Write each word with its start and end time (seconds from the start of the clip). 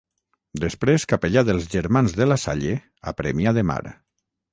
Després 0.61 1.03
capellà 1.11 1.43
dels 1.49 1.67
germans 1.73 2.15
de 2.21 2.27
La 2.31 2.39
Salle 2.45 2.73
a 3.13 3.13
Premià 3.21 3.55
de 3.59 3.65
Mar. 3.73 3.79